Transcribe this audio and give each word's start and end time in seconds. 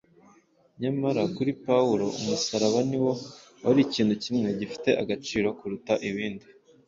Nyamara 0.81 1.21
kuri 1.35 1.51
Pawulo 1.65 2.05
umusaraba 2.19 2.79
ni 2.89 2.97
wo 3.03 3.11
wari 3.65 3.79
ikintu 3.87 4.13
kimwe 4.23 4.47
gifite 4.59 4.89
agaciro 5.01 5.47
kuruta 5.59 5.93
ibindi. 6.09 6.45